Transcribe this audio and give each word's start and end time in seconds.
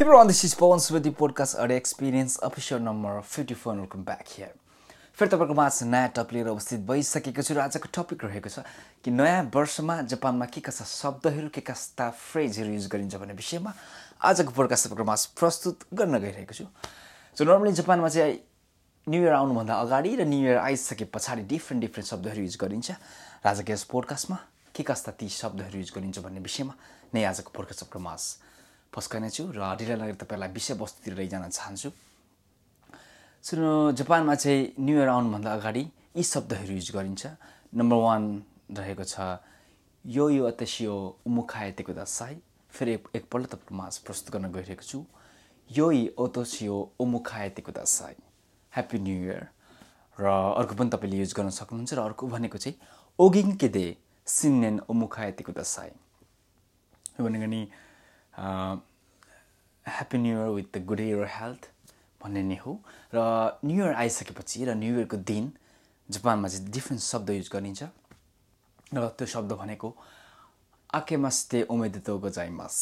Everyone, 0.00 0.28
this 0.28 0.44
is 0.44 0.54
Pawan 0.54 0.78
Subati 0.78 1.10
Podcast 1.10 1.58
Audio 1.58 1.76
Experience, 1.76 2.38
episode 2.40 2.82
number 2.82 3.20
54. 3.20 3.74
Welcome 3.74 4.04
back 4.04 4.28
here. 4.28 4.52
फेरि 5.18 5.30
तपाईँको 5.30 5.54
माझ 5.54 5.82
नयाँ 5.82 6.08
top 6.14 6.32
लिएर 6.32 6.48
उपस्थित 6.48 6.80
भइसकेको 6.86 7.42
छु 7.42 7.54
र 7.54 7.58
आजको 7.58 7.90
टपिक 7.90 8.24
रहेको 8.24 8.48
छ 8.48 8.62
कि 9.02 9.10
नयाँ 9.10 9.50
वर्षमा 9.50 9.96
जापानमा 10.06 10.46
के 10.54 10.60
कस्ता 10.62 10.84
शब्दहरू 10.86 11.48
के 11.50 11.60
कस्ता 11.66 12.10
फ्रेजहरू 12.14 12.70
युज 12.78 12.86
गरिन्छ 12.94 13.14
भन्ने 13.18 13.34
विषयमा 13.42 13.72
आजको 14.22 14.54
पोडकास्ट 14.54 14.86
तपाईँको 14.86 15.04
माझ 15.10 15.22
प्रस्तुत 15.34 15.76
गर्न 15.90 16.14
गइरहेको 16.22 16.54
छु 16.54 16.66
सो 17.36 17.42
नर्मली 17.42 17.72
जापानमा 17.82 18.08
चाहिँ 18.14 18.38
न्यु 19.06 19.22
इयर 19.22 19.34
आउनुभन्दा 19.34 19.74
अगाडि 19.82 20.14
र 20.14 20.30
न्यु 20.30 20.46
इयर 20.46 20.58
आइसके 20.62 21.10
पछाडि 21.10 21.42
डिफ्रेन्ट 21.50 21.80
डिफ्रेन्ट 21.82 22.06
शब्दहरू 22.06 22.46
युज 22.46 22.56
गरिन्छ 22.62 22.88
र 23.42 23.46
आजको 23.50 23.72
यस 23.74 23.82
पोडकास्टमा 23.90 24.38
के 24.78 24.82
कस्ता 24.86 25.10
ती 25.18 25.28
शब्दहरू 25.42 25.82
युज 25.82 25.90
गरिन्छ 25.90 26.22
भन्ने 26.22 26.46
विषयमा 26.46 26.74
नै 27.18 27.26
आजको 27.34 27.50
पोडकास्ट 27.50 27.82
तपाईँको 27.82 28.06
माझ 28.06 28.22
फस्काइनेछु 28.92 29.42
र 29.54 29.60
ढिला 29.78 29.96
लगेर 30.00 30.16
तपाईँलाई 30.22 30.50
विषयवस्तुतिर 30.52 31.14
लैजान 31.18 31.48
चाहन्छु। 31.48 31.90
सुन्नु 33.44 33.92
जापानमा 33.98 34.34
चाहिँ 34.34 34.74
न्यु 34.80 34.96
इयर 34.98 35.08
आउनुभन्दा 35.08 35.50
अगाडि 35.54 35.82
यी 36.16 36.22
शब्दहरू 36.22 36.72
युज 36.74 36.90
गरिन्छ। 36.96 37.26
नम्बर 37.74 37.96
वान 37.96 38.22
रहेको 38.78 39.04
छ 39.04 39.14
यो 40.04 40.24
यो 40.30 40.44
अतसियो 40.46 40.94
उमुखाएतेको 41.26 41.92
दसाई 41.92 42.34
फेरि 42.72 42.92
एक 42.94 43.08
एकपल्ट 43.16 43.46
तपाईँको 43.52 43.74
माझ 43.74 43.92
प्रस्तुत 44.06 44.32
गर्न 44.34 44.52
गइरहेको 44.52 44.82
छु। 44.82 45.04
यो 45.70 45.90
इ 45.92 46.02
ओतोसियो 46.18 46.74
उमुखाएतेको 47.00 47.72
दसाई 47.72 48.14
ह्याप्पी 48.72 48.98
न्यु 48.98 49.16
इयर 49.24 49.42
र 50.16 50.26
अर्को 50.58 50.74
पनि 50.74 50.90
तपाईँले 50.90 51.16
युज 51.18 51.32
गर्न 51.36 51.50
सक्नुहुन्छ 51.52 51.92
र 51.94 52.00
अर्को 52.00 52.26
भनेको 52.26 52.58
चाहिँ 52.58 52.76
ओगिङ 53.18 53.52
केदे 53.60 53.86
सिन्नेन 54.26 54.80
उमुखाएतेको 54.88 55.52
दसाई 55.52 55.90
भनेको 57.20 57.46
नि 57.46 57.60
happy 58.38 60.18
new 60.18 60.34
year 60.38 60.48
with 60.56 60.68
the 60.74 60.84
good 60.86 61.00
year 61.00 61.26
health 61.36 61.62
भन्ने 62.22 62.42
नै 62.42 62.56
हो। 62.64 62.72
र 63.14 63.18
न्यु 63.64 63.84
इयर 63.84 63.94
आइसकेपछि 63.94 64.64
र 64.64 64.74
न्यु 64.74 64.94
इयरको 64.98 65.16
दिन 65.26 65.52
जापानमा 66.08 66.48
चाहिँ 66.48 66.70
डिफ्रेन्ट 66.70 67.02
शब्द 67.02 67.30
युज 67.30 67.48
गरिन्छ। 67.52 67.82
र 68.94 69.08
त्यो 69.18 69.26
शब्द 69.26 69.52
भनेको 69.52 69.88
आकेमास्ते 70.94 71.62
ओमेदेतो 71.70 72.18
गोजाइमास 72.18 72.76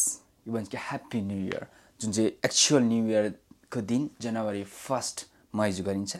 यो 0.46 0.52
भन्छ 0.54 0.68
कि 0.70 0.78
ह्याप्पी 0.78 1.20
न्यु 1.20 1.38
इयर 1.46 1.66
जुन 2.00 2.12
चाहिँ 2.12 2.30
एक्चुअल 2.46 2.82
न्यु 2.82 3.04
इयरको 3.10 3.80
दिन 3.80 4.02
जनवरी 4.20 4.62
फर्स्टमा 4.64 5.66
युज 5.66 5.80
गरिन्छ। 5.88 6.16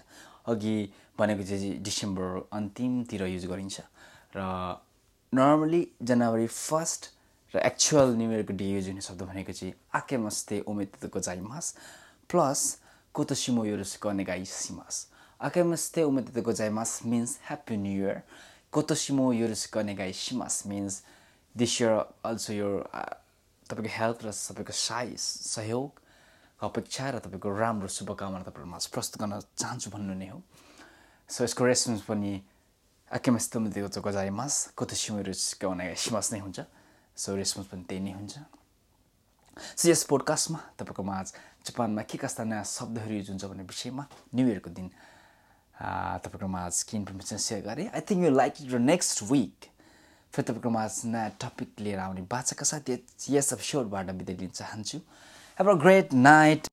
अघि 0.51 0.77
भनेको 1.19 1.43
चाहिँ 1.43 1.79
डिसेम्बर 1.83 2.49
अन्तिमतिर 2.53 3.23
युज 3.27 3.47
गरिन्छ। 3.47 3.77
र 4.37 4.41
नर्मली 5.33 5.83
जनवरी 6.03 6.47
फर्स्ट 6.47 7.03
र 7.57 7.65
एक्चुअल 7.73 8.17
न्यु 8.23 8.33
इयरको 8.33 8.59
डे 8.63 8.73
युज 8.73 8.89
हुने 8.93 9.07
शब्द 9.11 9.23
भनेको 9.33 9.53
चाहिँ 9.61 9.75
आकेमस्ते 10.01 10.65
ओमेदेतो 10.69 11.09
गोजाइमास 11.17 11.75
plus 12.31 12.67
Kotoshimo 13.17 13.65
yoroshiku 13.65 14.09
onegaishimasu. 14.09 15.07
Akemashite 15.41 16.05
omedetou 16.05 16.43
gozaimasu 16.43 17.07
means 17.07 17.39
Happy 17.39 17.79
New 17.79 17.99
Year. 17.99 18.25
Kotoshimo 18.71 19.33
yoroshiku 19.33 19.81
onegaishimasu 19.81 20.67
means 20.67 21.03
this 21.55 21.81
year 21.81 22.05
also 22.23 22.53
your 22.53 22.85
तपाईँको 23.71 23.89
हेल्थ 23.89 24.21
र 24.21 24.31
तपाईँको 24.33 24.73
साई 24.73 25.17
सहयोग 25.17 25.91
अपेक्षा 26.61 27.11
र 27.11 27.19
तपाईँको 27.25 27.49
राम्रो 27.57 27.89
शुभकामना 27.89 28.45
तपाईँहरूमा 28.45 28.79
प्रस्तुत 28.85 29.21
गर्न 29.25 29.41
चाहन्छु 29.57 29.91
भन्नु 29.97 30.15
नै 30.21 30.29
हो 30.37 30.43
सो 31.31 31.45
यसको 31.49 31.65
रेस्पोन्स 31.65 32.05
पनि 32.05 32.33
आकेमास्तो 33.17 33.61
दिएको 33.73 34.01
गजाइमास 34.05 34.77
कोतोसिमो 34.77 35.25
रुचिको 35.25 35.73
सिमास 36.05 36.33
नै 36.37 36.41
हुन्छ 36.45 36.59
सो 37.17 37.37
रेस्पोन्स 37.37 37.69
पनि 37.73 37.83
त्यही 37.89 38.01
नै 38.05 38.13
हुन्छ। 38.13 38.35
सो 39.57 39.89
यस 39.89 40.03
पोडकास्टमा 40.05 40.61
तपाईँको 40.79 41.03
माझ 41.03 41.27
जापानमा 41.65 42.03
के 42.05 42.19
कस्ता 42.21 42.45
नयाँ 42.45 42.65
शब्दहरू 42.65 43.15
युज 43.15 43.29
हुन्छ 43.31 43.45
भन्ने 43.45 43.65
विषयमा 43.73 44.05
न्यु 44.35 44.47
इयरको 44.49 44.71
दिन 44.77 44.89
तपाईँको 46.25 46.49
माझ 46.49 46.75
के 46.83 46.97
इन्फर्मेसन 46.97 47.37
सेयर 47.41 47.61
गरेँ। 47.65 47.89
I 47.89 48.01
think 48.05 48.21
you 48.25 48.31
like 48.37 48.53
it 48.61 48.69
र 48.73 48.79
नेक्स्ट 48.93 49.23
विक 49.33 49.57
फेरि 50.33 50.45
तपाईँको 50.45 50.71
माझ 50.71 50.93
नयाँ 51.09 51.31
टपिक 51.41 51.81
लिएर 51.81 51.99
आउने 52.05 52.23
बाचाका 52.29 52.65
साथ 52.69 52.91
यस 53.33 53.53
एपिसोडबाट 53.57 54.07
बिदा 54.21 54.35
लिन 54.41 54.53
चाहन्छु। 54.53 54.99
Have 55.59 55.69
a 55.69 55.75
great 55.81 56.13
night 56.13 56.69